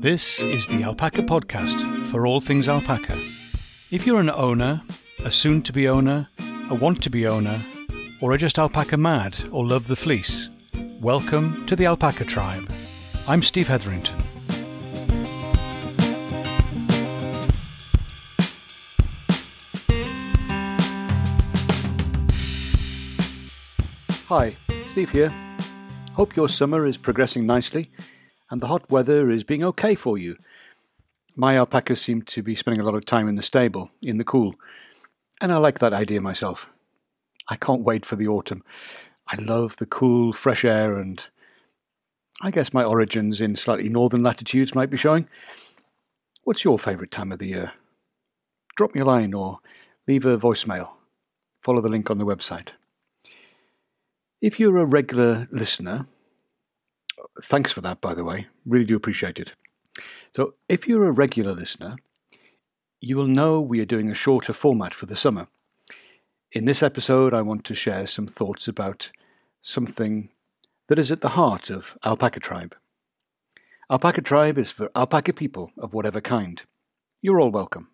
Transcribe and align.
This 0.00 0.40
is 0.40 0.66
the 0.66 0.82
Alpaca 0.82 1.20
Podcast 1.24 2.06
for 2.06 2.26
all 2.26 2.40
things 2.40 2.68
alpaca. 2.68 3.18
If 3.90 4.06
you're 4.06 4.18
an 4.18 4.30
owner, 4.30 4.80
a 5.22 5.30
soon 5.30 5.60
to 5.60 5.74
be 5.74 5.88
owner, 5.88 6.26
a 6.70 6.74
want 6.74 7.02
to 7.02 7.10
be 7.10 7.26
owner, 7.26 7.62
or 8.22 8.32
are 8.32 8.38
just 8.38 8.58
alpaca 8.58 8.96
mad 8.96 9.36
or 9.52 9.66
love 9.66 9.88
the 9.88 9.96
fleece, 9.96 10.48
welcome 11.02 11.66
to 11.66 11.76
the 11.76 11.84
Alpaca 11.84 12.24
Tribe. 12.24 12.72
I'm 13.28 13.42
Steve 13.42 13.68
Hetherington. 13.68 14.16
Hi, 24.28 24.56
Steve 24.86 25.10
here. 25.10 25.30
Hope 26.14 26.36
your 26.36 26.48
summer 26.48 26.86
is 26.86 26.96
progressing 26.96 27.44
nicely 27.44 27.90
and 28.50 28.60
the 28.60 28.66
hot 28.66 28.90
weather 28.90 29.30
is 29.30 29.44
being 29.44 29.62
okay 29.64 29.94
for 29.94 30.18
you. 30.18 30.36
My 31.36 31.56
alpacas 31.56 32.00
seem 32.00 32.22
to 32.22 32.42
be 32.42 32.54
spending 32.54 32.80
a 32.80 32.84
lot 32.84 32.96
of 32.96 33.06
time 33.06 33.28
in 33.28 33.36
the 33.36 33.42
stable, 33.42 33.90
in 34.02 34.18
the 34.18 34.24
cool, 34.24 34.54
and 35.40 35.52
I 35.52 35.56
like 35.56 35.78
that 35.78 35.92
idea 35.92 36.20
myself. 36.20 36.68
I 37.48 37.56
can't 37.56 37.82
wait 37.82 38.04
for 38.04 38.16
the 38.16 38.28
autumn. 38.28 38.62
I 39.28 39.36
love 39.36 39.76
the 39.76 39.86
cool, 39.86 40.32
fresh 40.32 40.64
air, 40.64 40.98
and 40.98 41.24
I 42.42 42.50
guess 42.50 42.72
my 42.72 42.84
origins 42.84 43.40
in 43.40 43.56
slightly 43.56 43.88
northern 43.88 44.22
latitudes 44.22 44.74
might 44.74 44.90
be 44.90 44.96
showing. 44.96 45.28
What's 46.44 46.64
your 46.64 46.78
favourite 46.78 47.10
time 47.10 47.32
of 47.32 47.38
the 47.38 47.48
year? 47.48 47.72
Drop 48.76 48.94
me 48.94 49.02
a 49.02 49.04
line 49.04 49.34
or 49.34 49.58
leave 50.08 50.26
a 50.26 50.38
voicemail. 50.38 50.90
Follow 51.62 51.80
the 51.80 51.88
link 51.88 52.10
on 52.10 52.18
the 52.18 52.26
website. 52.26 52.70
If 54.40 54.58
you're 54.58 54.78
a 54.78 54.86
regular 54.86 55.48
listener, 55.50 56.06
Thanks 57.42 57.72
for 57.72 57.80
that, 57.80 58.00
by 58.00 58.14
the 58.14 58.24
way. 58.24 58.46
Really 58.66 58.84
do 58.84 58.96
appreciate 58.96 59.38
it. 59.38 59.54
So, 60.34 60.54
if 60.68 60.86
you're 60.86 61.06
a 61.06 61.12
regular 61.12 61.52
listener, 61.52 61.96
you 63.00 63.16
will 63.16 63.26
know 63.26 63.60
we 63.60 63.80
are 63.80 63.86
doing 63.86 64.10
a 64.10 64.14
shorter 64.14 64.52
format 64.52 64.94
for 64.94 65.06
the 65.06 65.16
summer. 65.16 65.48
In 66.52 66.64
this 66.64 66.82
episode, 66.82 67.32
I 67.32 67.42
want 67.42 67.64
to 67.64 67.74
share 67.74 68.06
some 68.06 68.26
thoughts 68.26 68.68
about 68.68 69.10
something 69.62 70.30
that 70.88 70.98
is 70.98 71.12
at 71.12 71.20
the 71.20 71.30
heart 71.30 71.70
of 71.70 71.96
Alpaca 72.04 72.40
Tribe. 72.40 72.74
Alpaca 73.90 74.20
Tribe 74.20 74.58
is 74.58 74.70
for 74.70 74.90
alpaca 74.94 75.32
people 75.32 75.70
of 75.78 75.94
whatever 75.94 76.20
kind. 76.20 76.62
You're 77.22 77.40
all 77.40 77.50
welcome. 77.50 77.88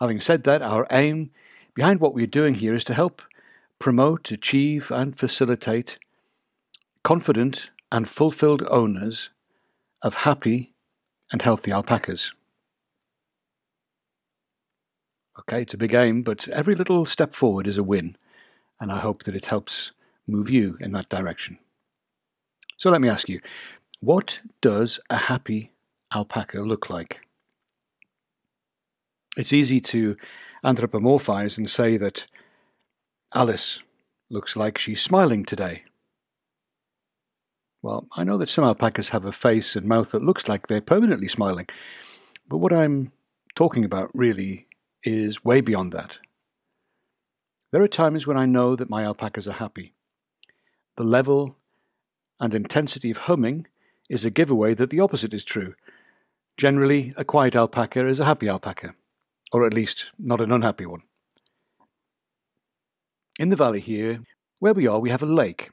Having 0.00 0.20
said 0.20 0.44
that, 0.44 0.62
our 0.62 0.86
aim 0.90 1.30
behind 1.74 2.00
what 2.00 2.14
we're 2.14 2.26
doing 2.26 2.54
here 2.54 2.74
is 2.74 2.84
to 2.84 2.94
help 2.94 3.22
promote, 3.78 4.30
achieve, 4.30 4.90
and 4.90 5.18
facilitate 5.18 5.98
confident 7.02 7.70
and 7.96 8.10
fulfilled 8.10 8.62
owners 8.68 9.30
of 10.02 10.16
happy 10.16 10.74
and 11.32 11.40
healthy 11.40 11.70
alpacas. 11.72 12.34
Okay, 15.40 15.62
it's 15.62 15.72
a 15.72 15.78
big 15.78 15.94
aim, 15.94 16.22
but 16.22 16.46
every 16.48 16.74
little 16.74 17.06
step 17.06 17.34
forward 17.34 17.66
is 17.66 17.78
a 17.78 17.82
win, 17.82 18.18
and 18.78 18.92
I 18.92 18.98
hope 18.98 19.22
that 19.22 19.34
it 19.34 19.46
helps 19.46 19.92
move 20.26 20.50
you 20.50 20.76
in 20.78 20.92
that 20.92 21.08
direction. 21.08 21.58
So 22.76 22.90
let 22.90 23.00
me 23.00 23.08
ask 23.08 23.30
you, 23.30 23.40
what 24.00 24.42
does 24.60 25.00
a 25.08 25.16
happy 25.16 25.72
alpaca 26.14 26.60
look 26.60 26.90
like? 26.90 27.22
It's 29.38 29.54
easy 29.54 29.80
to 29.80 30.18
anthropomorphize 30.62 31.56
and 31.56 31.70
say 31.70 31.96
that 31.96 32.26
Alice 33.34 33.82
looks 34.28 34.54
like 34.54 34.76
she's 34.76 35.00
smiling 35.00 35.46
today, 35.46 35.84
well, 37.86 38.08
I 38.16 38.24
know 38.24 38.36
that 38.38 38.48
some 38.48 38.64
alpacas 38.64 39.10
have 39.10 39.24
a 39.24 39.30
face 39.30 39.76
and 39.76 39.86
mouth 39.86 40.10
that 40.10 40.24
looks 40.24 40.48
like 40.48 40.66
they're 40.66 40.80
permanently 40.80 41.28
smiling, 41.28 41.68
but 42.48 42.58
what 42.58 42.72
I'm 42.72 43.12
talking 43.54 43.84
about 43.84 44.10
really 44.12 44.66
is 45.04 45.44
way 45.44 45.60
beyond 45.60 45.92
that. 45.92 46.18
There 47.70 47.82
are 47.84 47.88
times 47.88 48.26
when 48.26 48.36
I 48.36 48.44
know 48.44 48.74
that 48.74 48.90
my 48.90 49.04
alpacas 49.04 49.46
are 49.46 49.52
happy. 49.62 49.94
The 50.96 51.04
level 51.04 51.58
and 52.40 52.52
intensity 52.52 53.12
of 53.12 53.18
humming 53.18 53.68
is 54.10 54.24
a 54.24 54.30
giveaway 54.30 54.74
that 54.74 54.90
the 54.90 54.98
opposite 54.98 55.32
is 55.32 55.44
true. 55.44 55.76
Generally, 56.56 57.14
a 57.16 57.24
quiet 57.24 57.54
alpaca 57.54 58.08
is 58.08 58.18
a 58.18 58.24
happy 58.24 58.48
alpaca, 58.48 58.96
or 59.52 59.64
at 59.64 59.74
least 59.74 60.10
not 60.18 60.40
an 60.40 60.50
unhappy 60.50 60.86
one. 60.86 61.02
In 63.38 63.50
the 63.50 63.54
valley 63.54 63.78
here, 63.78 64.24
where 64.58 64.74
we 64.74 64.88
are, 64.88 64.98
we 64.98 65.10
have 65.10 65.22
a 65.22 65.26
lake, 65.26 65.70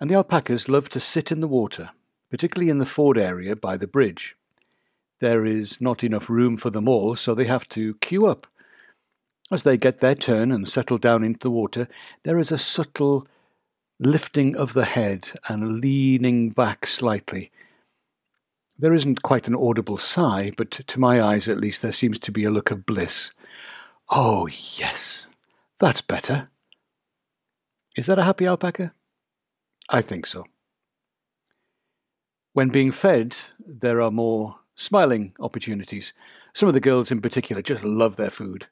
and 0.00 0.08
the 0.08 0.14
alpacas 0.14 0.68
love 0.68 0.88
to 0.90 1.00
sit 1.00 1.32
in 1.32 1.40
the 1.40 1.48
water, 1.48 1.90
particularly 2.30 2.70
in 2.70 2.78
the 2.78 2.86
ford 2.86 3.18
area 3.18 3.56
by 3.56 3.76
the 3.76 3.86
bridge. 3.86 4.36
There 5.20 5.44
is 5.44 5.80
not 5.80 6.04
enough 6.04 6.30
room 6.30 6.56
for 6.56 6.70
them 6.70 6.88
all, 6.88 7.16
so 7.16 7.34
they 7.34 7.46
have 7.46 7.68
to 7.70 7.94
queue 7.94 8.26
up. 8.26 8.46
As 9.50 9.62
they 9.62 9.76
get 9.76 10.00
their 10.00 10.14
turn 10.14 10.52
and 10.52 10.68
settle 10.68 10.98
down 10.98 11.24
into 11.24 11.40
the 11.40 11.50
water, 11.50 11.88
there 12.22 12.38
is 12.38 12.52
a 12.52 12.58
subtle 12.58 13.26
lifting 13.98 14.54
of 14.54 14.74
the 14.74 14.84
head 14.84 15.30
and 15.48 15.80
leaning 15.80 16.50
back 16.50 16.86
slightly. 16.86 17.50
There 18.78 18.94
isn't 18.94 19.22
quite 19.22 19.48
an 19.48 19.56
audible 19.56 19.96
sigh, 19.96 20.52
but 20.56 20.70
to 20.70 21.00
my 21.00 21.20
eyes 21.20 21.48
at 21.48 21.56
least 21.58 21.82
there 21.82 21.92
seems 21.92 22.18
to 22.20 22.30
be 22.30 22.44
a 22.44 22.50
look 22.50 22.70
of 22.70 22.86
bliss. 22.86 23.32
Oh, 24.10 24.46
yes, 24.46 25.26
that's 25.80 26.00
better. 26.00 26.48
Is 27.96 28.06
that 28.06 28.20
a 28.20 28.24
happy 28.24 28.46
alpaca? 28.46 28.92
I 29.88 30.00
think 30.00 30.26
so. 30.26 30.44
When 32.52 32.68
being 32.68 32.92
fed, 32.92 33.36
there 33.64 34.02
are 34.02 34.10
more 34.10 34.56
smiling 34.74 35.34
opportunities. 35.40 36.12
Some 36.52 36.68
of 36.68 36.74
the 36.74 36.80
girls 36.80 37.10
in 37.10 37.20
particular 37.20 37.62
just 37.62 37.84
love 37.84 38.16
their 38.16 38.30
food. 38.30 38.66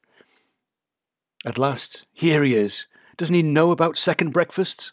At 1.45 1.57
last, 1.57 2.05
here 2.13 2.43
he 2.43 2.55
is. 2.55 2.87
Doesn't 3.17 3.35
he 3.35 3.41
know 3.41 3.71
about 3.71 3.97
second 3.97 4.31
breakfasts? 4.31 4.91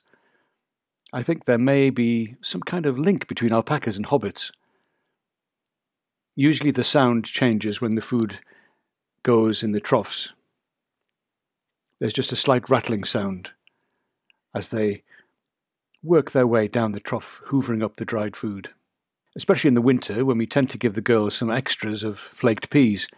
I 1.12 1.22
think 1.22 1.44
there 1.44 1.58
may 1.58 1.90
be 1.90 2.36
some 2.42 2.62
kind 2.62 2.86
of 2.86 2.98
link 2.98 3.28
between 3.28 3.52
alpacas 3.52 3.96
and 3.96 4.06
hobbits. 4.06 4.50
Usually 6.36 6.70
the 6.70 6.84
sound 6.84 7.24
changes 7.24 7.80
when 7.80 7.94
the 7.94 8.02
food 8.02 8.40
goes 9.22 9.62
in 9.62 9.72
the 9.72 9.80
troughs. 9.80 10.32
There's 12.00 12.12
just 12.12 12.32
a 12.32 12.36
slight 12.36 12.68
rattling 12.68 13.04
sound 13.04 13.52
as 14.54 14.70
they 14.70 15.04
work 16.04 16.30
their 16.30 16.46
way 16.46 16.68
down 16.68 16.92
the 16.92 17.00
trough, 17.00 17.40
hoovering 17.48 17.82
up 17.82 17.96
the 17.96 18.04
dried 18.04 18.36
food. 18.36 18.70
Especially 19.34 19.68
in 19.68 19.74
the 19.74 19.82
winter, 19.82 20.24
when 20.24 20.38
we 20.38 20.46
tend 20.46 20.70
to 20.70 20.78
give 20.78 20.94
the 20.94 21.00
girls 21.00 21.34
some 21.34 21.50
extras 21.50 22.04
of 22.04 22.18
flaked 22.18 22.70
peas, 22.70 23.08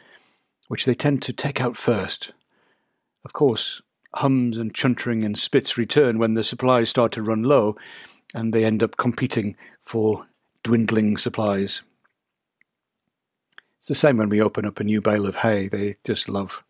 which 0.69 0.86
they 0.86 0.94
tend 0.94 1.20
to 1.22 1.32
take 1.32 1.60
out 1.60 1.76
first. 1.76 2.32
Of 3.24 3.32
course, 3.32 3.82
hums 4.14 4.56
and 4.56 4.72
chuntering 4.72 5.24
and 5.24 5.36
spits 5.36 5.76
return 5.76 6.19
when 6.19 6.34
the 6.34 6.44
supplies 6.44 6.88
start 6.88 7.12
to 7.12 7.22
run 7.22 7.42
low, 7.42 7.76
and 8.34 8.52
they 8.52 8.64
end 8.64 8.82
up 8.82 8.97
competing 8.97 9.56
for 9.82 10.26
dwindling 10.62 11.16
supplies. 11.16 11.82
It's 13.80 13.88
the 13.88 13.94
same 13.94 14.16
when 14.16 14.28
we 14.28 14.41
open 14.41 14.64
up 14.64 14.80
a 14.80 14.84
new 14.84 15.00
bale 15.00 15.26
of 15.26 15.36
hay. 15.36 15.68
They 15.68 15.97
just 16.04 16.28
love. 16.28 16.64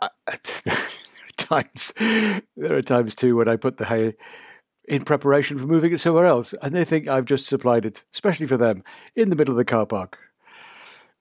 Uh, 0.00 0.08
there 0.64 0.76
are 0.76 1.62
times, 1.62 1.92
there 1.96 2.76
are 2.76 2.82
times 2.82 3.14
too 3.14 3.36
when 3.36 3.48
I 3.48 3.56
put 3.56 3.78
the 3.78 3.86
hay 3.86 4.14
in 4.90 5.04
preparation 5.04 5.56
for 5.56 5.68
moving 5.68 5.92
it 5.92 6.00
somewhere 6.00 6.26
else, 6.26 6.52
and 6.60 6.74
they 6.74 6.84
think 6.84 7.06
I've 7.06 7.24
just 7.24 7.46
supplied 7.46 7.84
it, 7.84 8.02
especially 8.12 8.46
for 8.46 8.56
them, 8.56 8.82
in 9.14 9.30
the 9.30 9.36
middle 9.36 9.54
of 9.54 9.58
the 9.58 9.64
car 9.64 9.86
park. 9.86 10.18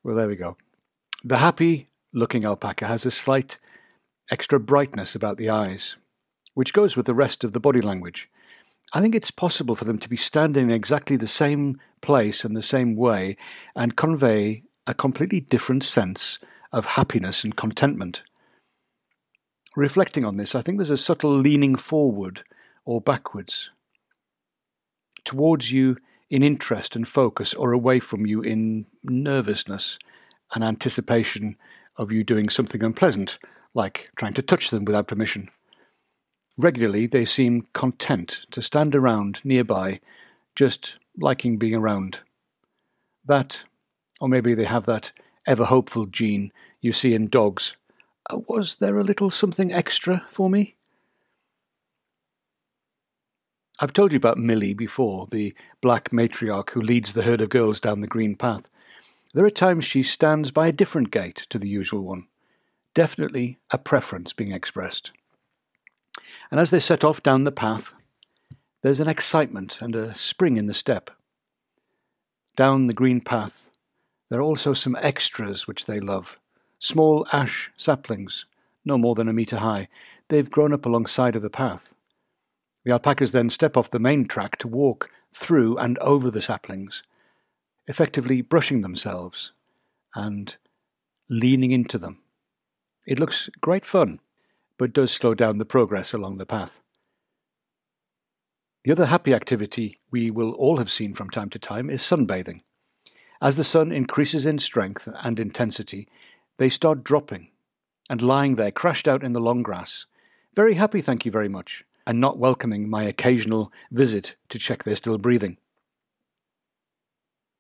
Well, 0.04 0.16
there 0.16 0.28
we 0.28 0.36
go. 0.36 0.58
The 1.24 1.38
happy 1.38 1.88
looking 2.12 2.46
alpaca 2.46 2.88
has 2.88 3.06
a 3.06 3.12
slight 3.12 3.60
extra 4.32 4.60
brightness 4.60 5.14
about 5.14 5.38
the 5.38 5.52
eyes, 5.52 5.98
which 6.56 6.74
goes 6.74 6.98
with 6.98 7.06
the 7.06 7.14
rest 7.14 7.44
of 7.44 7.52
the 7.52 7.60
body 7.60 7.80
language. 7.80 8.28
I 8.92 9.02
think 9.02 9.14
it's 9.14 9.30
possible 9.30 9.76
for 9.76 9.86
them 9.86 10.00
to 10.00 10.10
be 10.10 10.18
standing 10.18 10.64
in 10.64 10.72
exactly 10.72 11.16
the 11.16 11.28
same 11.28 11.80
place 12.02 12.44
and 12.44 12.56
the 12.56 12.64
same 12.64 12.96
way 12.96 13.38
and 13.76 13.96
convey 13.96 14.64
a 14.88 14.96
completely 14.96 15.42
different 15.42 15.84
sense 15.84 16.40
of 16.72 16.86
happiness 16.98 17.44
and 17.44 17.56
contentment. 17.56 18.24
Reflecting 19.76 20.26
on 20.26 20.38
this, 20.38 20.56
I 20.56 20.64
think 20.64 20.80
there's 20.80 20.90
a 20.90 20.98
subtle 20.98 21.38
leaning 21.38 21.76
forward 21.76 22.44
or 22.86 23.02
backwards, 23.02 23.72
towards 25.24 25.72
you 25.72 25.98
in 26.30 26.44
interest 26.44 26.96
and 26.96 27.08
focus, 27.08 27.54
or 27.54 27.72
away 27.72 28.00
from 28.00 28.26
you 28.26 28.42
in 28.42 28.86
nervousness 29.04 29.98
and 30.54 30.64
anticipation 30.64 31.56
of 31.98 32.12
you 32.12 32.24
doing 32.24 32.50
something 32.50 32.84
unpleasant, 32.84 33.40
like 33.74 34.10
trying 34.16 34.34
to 34.34 34.42
touch 34.42 34.70
them 34.70 34.86
without 34.86 35.08
permission. 35.08 35.50
Regularly, 36.58 37.08
they 37.08 37.26
seem 37.26 37.68
content 37.74 38.46
to 38.52 38.62
stand 38.62 38.96
around 38.96 39.42
nearby, 39.44 40.00
just 40.56 40.98
liking 41.18 41.58
being 41.58 41.76
around. 41.76 42.20
That, 43.26 43.64
or 44.20 44.28
maybe 44.28 44.54
they 44.54 44.66
have 44.66 44.86
that 44.86 45.12
ever 45.48 45.66
hopeful 45.66 46.06
gene 46.06 46.52
you 46.82 46.94
see 46.94 47.14
in 47.14 47.28
dogs. 47.28 47.76
Uh, 48.30 48.40
was 48.48 48.76
there 48.76 49.00
a 49.00 49.04
little 49.04 49.30
something 49.30 49.72
extra 49.72 50.26
for 50.28 50.50
me? 50.50 50.76
I've 53.82 53.94
told 53.94 54.12
you 54.12 54.18
about 54.18 54.38
Millie 54.38 54.74
before, 54.74 55.28
the 55.32 55.54
black 55.80 56.10
matriarch 56.10 56.72
who 56.72 56.82
leads 56.82 57.14
the 57.14 57.24
herd 57.24 57.40
of 57.40 57.50
girls 57.50 57.80
down 57.80 58.02
the 58.02 58.08
green 58.08 58.36
path. 58.36 58.70
There 59.34 59.46
are 59.46 59.50
times 59.50 59.86
she 59.86 60.04
stands 60.04 60.52
by 60.52 60.68
a 60.68 60.74
different 60.74 61.12
gate 61.12 61.48
to 61.50 61.58
the 61.58 61.70
usual 61.70 62.02
one. 62.02 62.28
Definitely 62.94 63.58
a 63.72 63.78
preference 63.78 64.34
being 64.34 64.52
expressed. 64.52 65.14
And 66.52 66.60
as 66.60 66.72
they 66.72 66.80
set 66.82 67.06
off 67.06 67.24
down 67.24 67.46
the 67.46 67.54
path, 67.54 67.94
there's 68.82 69.00
an 69.00 69.08
excitement 69.08 69.82
and 69.82 69.96
a 69.96 70.14
spring 70.14 70.58
in 70.58 70.66
the 70.66 70.74
step. 70.74 71.12
Down 72.58 72.88
the 72.88 72.94
green 72.94 73.22
path, 73.22 73.70
there 74.30 74.40
are 74.40 74.44
also 74.44 74.74
some 74.74 74.98
extras 75.00 75.68
which 75.68 75.86
they 75.86 76.02
love 76.02 76.38
small 76.80 77.26
ash 77.32 77.72
saplings, 77.78 78.46
no 78.84 78.98
more 78.98 79.16
than 79.16 79.30
a 79.30 79.34
metre 79.34 79.58
high. 79.58 79.88
They've 80.28 80.50
grown 80.50 80.74
up 80.74 80.86
alongside 80.86 81.38
of 81.38 81.42
the 81.42 81.50
path. 81.50 81.94
The 82.86 82.94
alpacas 82.94 83.32
then 83.32 83.50
step 83.50 83.76
off 83.76 83.92
the 83.92 84.00
main 84.00 84.26
track 84.26 84.58
to 84.58 84.68
walk 84.68 85.10
through 85.34 85.78
and 85.78 85.98
over 86.00 86.32
the 86.32 86.42
saplings, 86.42 87.04
effectively 87.88 88.42
brushing 88.42 88.82
themselves 88.82 89.52
and 90.16 90.56
leaning 91.30 91.72
into 91.72 91.98
them. 91.98 92.22
It 93.06 93.20
looks 93.20 93.50
great 93.62 93.86
fun, 93.86 94.20
but 94.78 94.94
does 94.94 95.12
slow 95.12 95.34
down 95.34 95.58
the 95.58 95.66
progress 95.66 96.14
along 96.14 96.38
the 96.38 96.46
path. 96.46 96.82
The 98.84 98.92
other 98.92 99.08
happy 99.08 99.34
activity 99.34 100.00
we 100.10 100.32
will 100.32 100.52
all 100.52 100.78
have 100.78 100.92
seen 100.92 101.14
from 101.14 101.30
time 101.30 101.50
to 101.50 101.60
time 101.60 101.90
is 101.90 102.02
sunbathing. 102.02 102.62
As 103.42 103.56
the 103.56 103.64
sun 103.64 103.92
increases 103.92 104.46
in 104.46 104.60
strength 104.60 105.08
and 105.22 105.40
intensity, 105.40 106.08
they 106.58 106.70
start 106.70 107.04
dropping 107.04 107.50
and 108.10 108.22
lying 108.22 108.56
there 108.56 108.72
crashed 108.72 109.08
out 109.08 109.24
in 109.24 109.34
the 109.34 109.42
long 109.42 109.64
grass. 109.64 110.06
Very 110.56 110.76
happy, 110.76 111.02
thank 111.02 111.26
you 111.26 111.32
very 111.32 111.50
much, 111.50 111.84
and 112.10 112.20
not 112.20 112.40
welcoming 112.40 112.90
my 112.90 113.04
occasional 113.04 113.72
visit 113.92 114.36
to 114.50 114.58
check 114.58 114.84
they're 114.84 114.96
still 114.96 115.20
breathing. 115.20 115.60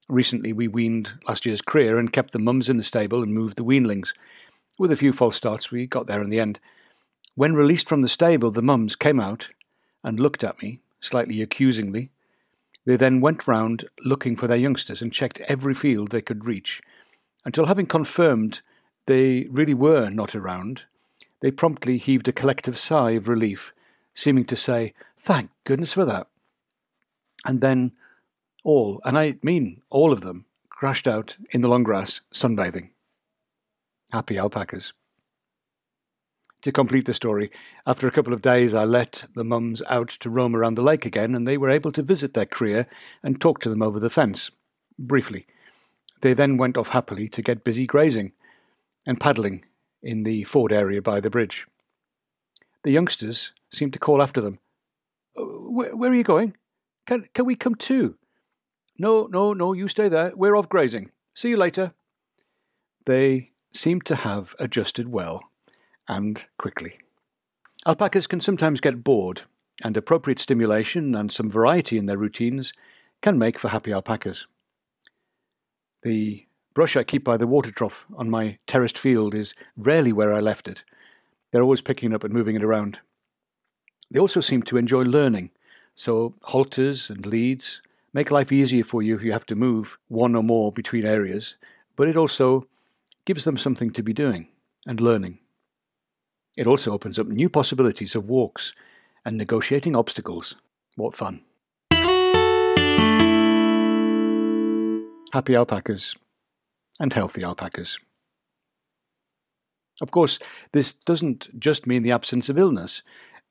Recently, 0.10 0.51
we 0.51 0.68
weaned 0.68 1.13
last 1.28 1.46
year's 1.46 1.62
cria 1.62 1.98
and 1.98 2.12
kept 2.12 2.31
the 2.31 2.40
mums 2.40 2.68
in 2.68 2.78
the 2.78 2.84
stable 2.84 3.22
and 3.22 3.31
moved 3.31 3.57
the 3.57 3.63
weanlings. 3.63 4.12
With 4.80 4.92
a 4.92 4.96
few 4.96 5.13
false 5.13 5.36
starts, 5.36 5.69
we 5.69 5.86
got 5.86 6.07
there 6.07 6.24
in 6.24 6.30
the 6.30 6.40
end. 6.40 6.60
When 7.36 7.54
released 7.54 7.88
from 7.88 8.01
the 8.01 8.10
stable, 8.10 8.50
the 8.50 8.63
mums 8.63 8.96
came 8.96 9.19
out 9.19 9.51
and 10.04 10.19
looked 10.19 10.44
at 10.44 10.60
me, 10.63 10.81
slightly 11.00 11.44
accusingly. 11.44 12.10
They 12.86 12.96
then 12.96 13.22
went 13.22 13.48
round 13.48 13.88
looking 14.04 14.36
for 14.36 14.48
their 14.48 14.57
youngsters 14.57 15.04
and 15.04 15.13
checked 15.13 15.42
every 15.42 15.75
field 15.75 16.10
they 16.10 16.22
could 16.22 16.48
reach, 16.48 16.81
until 17.46 17.68
having 17.68 17.86
confirmed 17.86 18.62
they 19.06 19.46
really 19.51 19.75
were 19.75 20.10
not 20.10 20.34
around, 20.34 20.86
they 21.42 21.51
promptly 21.51 22.00
heaved 22.00 22.28
a 22.28 22.31
collective 22.31 22.80
sigh 22.80 23.12
of 23.12 23.30
relief, 23.30 23.74
seeming 24.19 24.45
to 24.45 24.56
say, 24.56 24.94
Thank 25.18 25.50
goodness 25.63 25.94
for 25.94 26.06
that. 26.06 26.27
And 27.45 27.62
then 27.62 27.94
all, 28.63 29.01
and 29.06 29.18
I 29.18 29.38
mean 29.42 29.81
all 29.89 30.12
of 30.12 30.21
them, 30.21 30.45
crashed 30.69 31.07
out 31.07 31.38
in 31.51 31.62
the 31.62 31.68
long 31.68 31.83
grass 31.83 32.21
sunbathing. 32.33 32.89
Happy 34.12 34.38
alpacas. 34.38 34.94
To 36.63 36.71
complete 36.74 37.06
the 37.06 37.13
story, 37.13 37.51
after 37.88 38.06
a 38.07 38.12
couple 38.12 38.33
of 38.33 38.42
days, 38.42 38.74
I 38.74 38.83
let 38.83 39.25
the 39.33 39.45
mums 39.45 39.81
out 39.88 40.10
to 40.10 40.30
roam 40.30 40.56
around 40.56 40.75
the 40.75 40.81
lake 40.81 41.06
again, 41.06 41.33
and 41.33 41.48
they 41.48 41.57
were 41.57 41.69
able 41.69 41.94
to 41.94 42.01
visit 42.01 42.33
their 42.33 42.45
cria 42.45 42.86
and 43.24 43.39
talk 43.39 43.62
to 43.62 43.69
them 43.69 43.81
over 43.81 44.00
the 44.00 44.10
fence. 44.10 44.51
Briefly. 44.98 45.45
They 46.19 46.33
then 46.33 46.57
went 46.57 46.75
off 46.75 46.89
happily 46.89 47.30
to 47.30 47.42
get 47.42 47.63
busy 47.63 47.88
grazing 47.88 48.33
and 49.06 49.22
paddling 49.22 49.63
in 50.04 50.24
the 50.24 50.44
ford 50.44 50.74
area 50.74 51.01
by 51.01 51.22
the 51.22 51.30
bridge. 51.30 51.65
The 52.84 52.92
youngsters 52.92 53.52
seemed 53.72 53.94
to 53.94 54.00
call 54.00 54.22
after 54.22 54.42
them. 54.42 54.60
Oh, 55.36 55.70
where, 55.72 55.96
where, 55.96 56.12
are 56.12 56.16
you 56.16 56.24
going? 56.24 56.56
Can, 57.06 57.26
can 57.34 57.46
we 57.46 57.56
come 57.56 57.76
too? 57.76 58.18
No, 58.98 59.28
no, 59.28 59.54
no, 59.54 59.74
you 59.74 59.88
stay 59.88 60.10
there. 60.10 60.34
We're 60.36 60.56
off 60.56 60.70
grazing. 60.70 61.12
See 61.36 61.50
you 61.50 61.58
later. 61.58 61.94
They 63.06 63.52
seemed 63.72 64.06
to 64.06 64.16
have 64.16 64.56
adjusted 64.60 65.10
well 65.10 65.42
and 66.08 66.46
quickly. 66.58 67.00
Alpacas 67.86 68.28
can 68.28 68.42
sometimes 68.42 68.82
get 68.82 69.04
bored, 69.04 69.44
and 69.84 69.96
appropriate 69.96 70.40
stimulation 70.40 71.16
and 71.16 71.32
some 71.32 71.50
variety 71.50 71.98
in 71.98 72.08
their 72.08 72.18
routines 72.18 72.74
can 73.22 73.38
make 73.38 73.58
for 73.58 73.70
happy 73.70 73.92
alpacas. 73.92 74.48
The 76.04 76.46
brush 76.74 76.96
I 76.96 77.04
keep 77.04 77.24
by 77.24 77.38
the 77.38 77.48
water 77.48 77.72
trough 77.72 78.06
on 78.16 78.30
my 78.30 78.58
terraced 78.68 78.98
field 78.98 79.34
is 79.34 79.54
rarely 79.78 80.12
where 80.12 80.34
I 80.34 80.40
left 80.40 80.68
it. 80.68 80.84
They're 81.51 81.63
always 81.63 81.81
picking 81.81 82.12
it 82.12 82.16
up 82.16 82.24
and 82.24 82.34
moving 82.34 82.56
it 82.56 82.63
around. 82.63 83.00
They 84.12 84.19
also 84.19 84.42
seem 84.42 84.63
to 84.63 84.78
enjoy 84.78 85.04
learning, 85.04 85.51
so 85.96 86.36
halters 86.46 87.10
and 87.10 87.25
leads 87.25 87.81
make 88.13 88.31
life 88.31 88.51
easier 88.51 88.84
for 88.84 89.01
you 89.01 89.16
if 89.16 89.24
you 89.24 89.31
have 89.31 89.46
to 89.48 89.56
move 89.56 89.98
one 90.07 90.36
or 90.36 90.44
more 90.44 90.72
between 90.72 91.06
areas, 91.06 91.56
but 91.96 92.07
it 92.07 92.18
also 92.18 92.68
gives 93.25 93.46
them 93.46 93.57
something 93.57 93.92
to 93.92 94.01
be 94.01 94.13
doing 94.13 94.48
and 94.88 95.00
learning. 95.00 95.40
It 96.57 96.68
also 96.68 96.92
opens 96.92 97.19
up 97.19 97.28
new 97.28 97.50
possibilities 97.50 98.16
of 98.16 98.28
walks 98.28 98.74
and 99.24 99.38
negotiating 99.38 99.96
obstacles. 99.96 100.56
What 100.96 101.13
fun! 101.16 101.44
Happy 105.31 105.56
alpacas 105.56 106.16
and 107.00 107.13
healthy 107.13 107.44
alpacas. 107.44 108.00
Of 110.01 110.12
course, 110.12 110.40
this 110.72 110.94
doesn't 110.94 111.60
just 111.60 111.88
mean 111.88 112.04
the 112.04 112.12
absence 112.12 112.50
of 112.50 112.57
illness. 112.57 113.01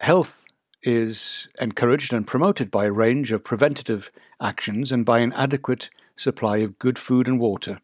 Health 0.00 0.46
is 0.82 1.48
encouraged 1.60 2.12
and 2.12 2.26
promoted 2.26 2.70
by 2.70 2.86
a 2.86 2.92
range 2.92 3.32
of 3.32 3.44
preventative 3.44 4.10
actions 4.40 4.92
and 4.92 5.04
by 5.04 5.18
an 5.18 5.32
adequate 5.32 5.90
supply 6.16 6.58
of 6.58 6.78
good 6.78 6.98
food 6.98 7.26
and 7.26 7.38
water, 7.38 7.80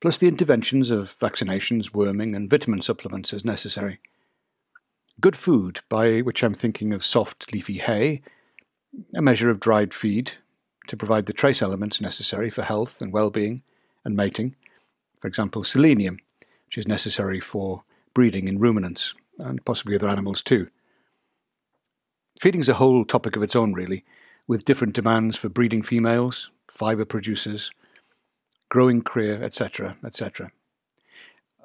plus 0.00 0.18
the 0.18 0.28
interventions 0.28 0.90
of 0.90 1.16
vaccinations, 1.18 1.94
worming, 1.94 2.34
and 2.34 2.50
vitamin 2.50 2.82
supplements 2.82 3.32
as 3.32 3.44
necessary. 3.44 3.98
Good 5.20 5.36
food, 5.36 5.80
by 5.88 6.20
which 6.20 6.42
I'm 6.42 6.54
thinking 6.54 6.92
of 6.92 7.04
soft, 7.04 7.52
leafy 7.52 7.78
hay, 7.78 8.22
a 9.14 9.22
measure 9.22 9.50
of 9.50 9.60
dried 9.60 9.94
feed 9.94 10.32
to 10.88 10.96
provide 10.96 11.26
the 11.26 11.32
trace 11.32 11.62
elements 11.62 12.00
necessary 12.00 12.50
for 12.50 12.62
health 12.62 13.00
and 13.00 13.12
well 13.12 13.30
being 13.30 13.62
and 14.04 14.14
mating, 14.14 14.54
for 15.20 15.26
example, 15.26 15.64
selenium, 15.64 16.18
which 16.66 16.78
is 16.78 16.86
necessary 16.86 17.40
for 17.40 17.82
breeding 18.16 18.48
in 18.48 18.58
ruminants 18.58 19.12
and 19.38 19.62
possibly 19.66 19.94
other 19.94 20.08
animals 20.08 20.42
too. 20.42 20.70
Feeding 22.40 22.62
is 22.62 22.68
a 22.70 22.80
whole 22.80 23.04
topic 23.04 23.36
of 23.36 23.42
its 23.42 23.54
own, 23.54 23.74
really, 23.74 24.06
with 24.48 24.64
different 24.64 24.94
demands 24.94 25.36
for 25.36 25.50
breeding 25.50 25.82
females, 25.82 26.50
fibre 26.66 27.04
producers, 27.04 27.70
growing 28.70 29.02
cria, 29.02 29.42
etc., 29.42 29.98
etc. 30.02 30.50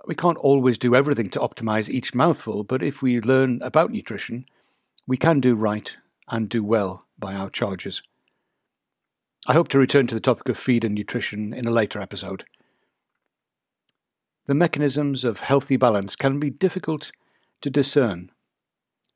We 0.05 0.13
can't 0.13 0.37
always 0.39 0.77
do 0.77 0.93
everything 0.93 1.29
to 1.29 1.39
optimize 1.39 1.87
each 1.87 2.13
mouthful, 2.13 2.65
but 2.65 2.83
if 2.83 3.01
we 3.01 3.21
learn 3.21 3.61
about 3.61 3.91
nutrition, 3.91 4.45
we 5.07 5.15
can 5.15 5.39
do 5.39 5.55
right 5.55 5.95
and 6.27 6.49
do 6.49 6.65
well 6.65 7.05
by 7.17 7.33
our 7.33 7.49
charges. 7.49 8.01
I 9.47 9.53
hope 9.53 9.69
to 9.69 9.79
return 9.79 10.05
to 10.07 10.15
the 10.15 10.19
topic 10.19 10.49
of 10.49 10.57
feed 10.57 10.83
and 10.83 10.95
nutrition 10.95 11.53
in 11.53 11.65
a 11.65 11.71
later 11.71 12.01
episode. 12.01 12.43
The 14.47 14.55
mechanisms 14.55 15.23
of 15.23 15.41
healthy 15.41 15.77
balance 15.77 16.15
can 16.15 16.39
be 16.39 16.49
difficult 16.49 17.11
to 17.61 17.69
discern, 17.69 18.31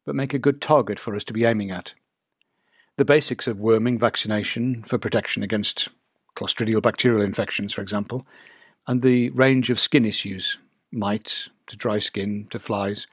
but 0.05 0.15
make 0.15 0.33
a 0.33 0.39
good 0.39 0.61
target 0.61 0.99
for 0.99 1.15
us 1.15 1.23
to 1.25 1.33
be 1.33 1.45
aiming 1.45 1.71
at. 1.71 1.95
The 2.97 3.05
basics 3.05 3.47
of 3.47 3.59
worming 3.59 3.97
vaccination 3.97 4.83
for 4.83 4.99
protection 4.99 5.41
against 5.41 5.89
clostridial 6.35 6.81
bacterial 6.81 7.21
infections, 7.21 7.73
for 7.73 7.81
example, 7.81 8.25
and 8.87 9.01
the 9.01 9.31
range 9.31 9.71
of 9.71 9.79
skin 9.79 10.05
issues, 10.05 10.59
mites 10.91 11.49
to 11.67 11.75
dry 11.75 11.97
skin 11.97 12.47
to 12.51 12.59
flies, 12.59 13.07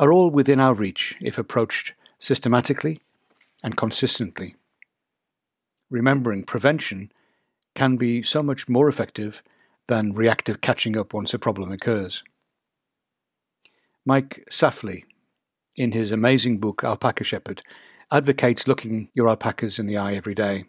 are 0.00 0.12
all 0.12 0.30
within 0.30 0.58
our 0.58 0.74
reach 0.74 1.16
if 1.22 1.38
approached 1.38 1.94
systematically 2.18 3.00
and 3.62 3.76
consistently. 3.76 4.56
Remembering 5.88 6.42
prevention 6.42 7.12
can 7.74 7.96
be 7.96 8.22
so 8.24 8.42
much 8.42 8.68
more 8.68 8.88
effective 8.88 9.42
than 9.88 10.12
reactive 10.12 10.60
catching 10.60 10.96
up 10.96 11.12
once 11.12 11.34
a 11.34 11.38
problem 11.38 11.72
occurs. 11.72 12.22
Mike 14.06 14.46
Safley, 14.50 15.02
in 15.76 15.92
his 15.92 16.12
amazing 16.12 16.58
book 16.58 16.84
Alpaca 16.84 17.24
Shepherd, 17.24 17.62
advocates 18.12 18.66
looking 18.66 19.10
your 19.14 19.28
alpacas 19.28 19.78
in 19.78 19.86
the 19.86 19.96
eye 19.96 20.14
every 20.14 20.34
day. 20.34 20.64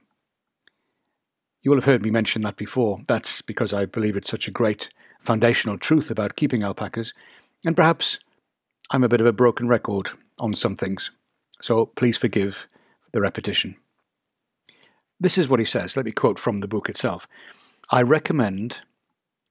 You 1.62 1.72
will 1.72 1.78
have 1.78 1.86
heard 1.86 2.04
me 2.04 2.10
mention 2.10 2.42
that 2.42 2.58
before. 2.58 3.00
That's 3.08 3.42
because 3.42 3.74
I 3.74 3.86
believe 3.86 4.18
it's 4.18 4.30
such 4.30 4.48
a 4.48 4.52
great 4.52 4.90
foundational 5.20 5.78
truth 5.78 6.10
about 6.10 6.36
keeping 6.36 6.64
alpacas, 6.64 7.14
and 7.66 7.76
perhaps 7.76 8.20
I'm 8.92 9.04
a 9.04 9.10
bit 9.10 9.22
of 9.22 9.28
a 9.28 9.34
broken 9.34 9.68
record 9.68 10.12
on 10.40 10.54
some 10.54 10.76
things, 10.76 11.12
so 11.62 11.86
please 11.86 12.18
forgive 12.18 12.68
the 13.12 13.22
repetition. 13.22 13.76
This 15.20 15.38
is 15.38 15.50
what 15.50 15.60
he 15.60 15.66
says. 15.66 15.98
Let 15.98 16.06
me 16.06 16.12
quote 16.12 16.40
from 16.40 16.62
the 16.62 16.68
book 16.68 16.90
itself. 16.90 17.28
I 17.92 18.02
recommend 18.02 18.82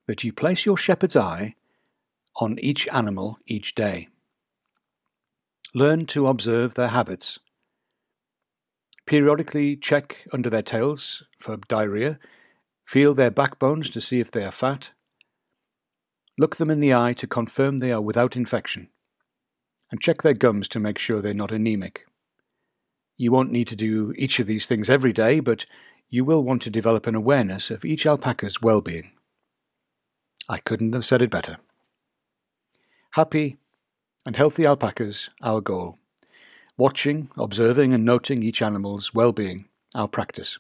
that 0.09 0.25
you 0.25 0.33
place 0.33 0.67
your 0.67 0.77
shepherd's 0.77 1.15
eye 1.15 1.55
on 2.37 2.59
each 2.59 2.89
animal 2.89 3.39
each 3.47 3.77
day. 3.77 4.09
Learn 5.73 6.05
to 6.07 6.27
observe 6.27 6.75
their 6.75 6.89
habits. 6.89 7.39
Periodically 9.07 9.77
check 9.77 10.27
under 10.33 10.51
their 10.51 10.63
tails 10.63 11.23
for 11.39 11.57
diarrhea, 11.69 12.19
Feel 12.89 13.13
their 13.13 13.31
backbones 13.31 13.91
to 13.91 14.01
see 14.01 14.19
if 14.19 14.31
they 14.31 14.43
are 14.43 14.51
fat. 14.51 14.93
Look 16.39 16.57
them 16.57 16.71
in 16.71 16.81
the 16.81 16.95
eye 16.95 17.13
to 17.19 17.27
confirm 17.27 17.79
they 17.79 17.93
are 17.93 18.01
without 18.01 18.35
infection. 18.35 18.89
And 19.91 20.01
check 20.01 20.23
their 20.23 20.33
gums 20.33 20.69
to 20.69 20.81
make 20.81 20.97
sure 20.97 21.21
they're 21.21 21.35
not 21.35 21.53
anemic. 21.53 22.07
You 23.19 23.31
won't 23.31 23.53
need 23.53 23.69
to 23.69 23.77
do 23.77 24.15
each 24.17 24.41
of 24.41 24.47
these 24.47 24.67
things 24.67 24.89
every 24.89 25.13
day, 25.13 25.41
but 25.41 25.67
you 26.09 26.25
will 26.25 26.43
want 26.43 26.63
to 26.63 26.71
develop 26.71 27.07
an 27.07 27.15
awareness 27.15 27.71
of 27.71 27.85
each 27.85 28.07
alpaca's 28.07 28.63
well 28.63 28.81
being. 28.81 29.11
I 30.49 30.59
couldn't 30.59 30.95
have 30.95 31.05
said 31.05 31.23
it 31.23 31.31
better. 31.31 31.59
Happy 33.13 33.59
and 34.25 34.37
healthy 34.37 34.65
alpacas, 34.65 35.31
our 35.43 35.61
goal. 35.61 35.99
Watching, 36.77 37.31
observing, 37.37 37.93
and 37.93 38.05
noting 38.05 38.43
each 38.43 38.63
animal's 38.63 39.13
well 39.13 39.33
being, 39.33 39.67
our 39.95 40.09
practice. 40.09 40.59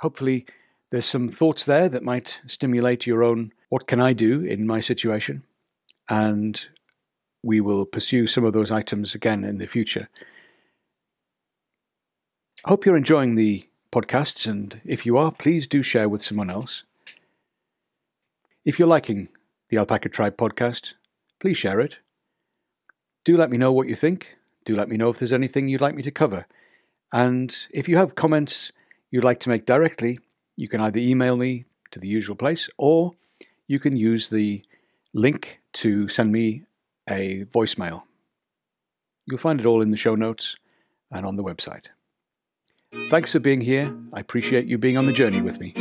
Hopefully, 0.00 0.46
there's 0.90 1.06
some 1.06 1.28
thoughts 1.28 1.64
there 1.64 1.88
that 1.88 2.02
might 2.02 2.40
stimulate 2.46 3.06
your 3.06 3.22
own 3.22 3.52
what 3.68 3.86
can 3.86 4.00
I 4.00 4.12
do 4.12 4.42
in 4.42 4.66
my 4.66 4.80
situation? 4.80 5.44
And 6.08 6.66
we 7.42 7.60
will 7.60 7.86
pursue 7.86 8.26
some 8.26 8.44
of 8.44 8.52
those 8.52 8.70
items 8.70 9.14
again 9.14 9.44
in 9.44 9.58
the 9.58 9.66
future. 9.66 10.08
I 12.64 12.70
hope 12.70 12.84
you're 12.84 12.96
enjoying 12.96 13.36
the 13.36 13.69
podcasts, 13.92 14.46
and 14.46 14.80
if 14.84 15.04
you 15.04 15.16
are, 15.16 15.32
please 15.32 15.66
do 15.66 15.82
share 15.82 16.08
with 16.08 16.22
someone 16.22 16.50
else. 16.50 16.84
If 18.64 18.78
you're 18.78 18.88
liking 18.88 19.28
the 19.68 19.78
Alpaca 19.78 20.08
Tribe 20.08 20.36
podcast, 20.36 20.94
please 21.40 21.56
share 21.56 21.80
it. 21.80 21.98
Do 23.24 23.36
let 23.36 23.50
me 23.50 23.56
know 23.56 23.72
what 23.72 23.88
you 23.88 23.94
think. 23.94 24.36
Do 24.64 24.76
let 24.76 24.88
me 24.88 24.96
know 24.96 25.10
if 25.10 25.18
there's 25.18 25.32
anything 25.32 25.68
you'd 25.68 25.80
like 25.80 25.94
me 25.94 26.02
to 26.02 26.10
cover. 26.10 26.46
And 27.12 27.56
if 27.72 27.88
you 27.88 27.96
have 27.96 28.14
comments 28.14 28.72
you'd 29.10 29.24
like 29.24 29.40
to 29.40 29.48
make 29.48 29.66
directly, 29.66 30.18
you 30.56 30.68
can 30.68 30.80
either 30.80 31.00
email 31.00 31.36
me 31.36 31.64
to 31.90 31.98
the 31.98 32.08
usual 32.08 32.36
place 32.36 32.68
or 32.78 33.14
you 33.66 33.78
can 33.78 33.96
use 33.96 34.28
the 34.28 34.64
link 35.12 35.60
to 35.72 36.08
send 36.08 36.30
me 36.30 36.62
a 37.08 37.44
voicemail. 37.46 38.02
You'll 39.26 39.38
find 39.38 39.60
it 39.60 39.66
all 39.66 39.82
in 39.82 39.90
the 39.90 39.96
show 39.96 40.14
notes 40.14 40.56
and 41.10 41.26
on 41.26 41.36
the 41.36 41.44
website. 41.44 41.86
Thanks 42.92 43.30
for 43.30 43.38
being 43.38 43.60
here. 43.60 43.94
I 44.12 44.18
appreciate 44.18 44.66
you 44.66 44.76
being 44.76 44.96
on 44.96 45.06
the 45.06 45.12
journey 45.12 45.40
with 45.40 45.60
me. 45.60 45.72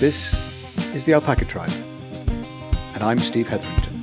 This 0.00 0.34
is 0.94 1.04
the 1.04 1.14
Alpaca 1.14 1.44
Tribe, 1.44 1.70
and 2.94 3.02
I'm 3.04 3.20
Steve 3.20 3.48
Hetherington. 3.48 3.94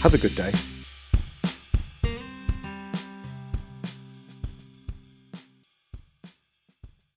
Have 0.00 0.14
a 0.14 0.18
good 0.18 0.34
day. 0.34 0.52